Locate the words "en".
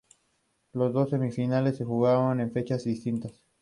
2.39-2.51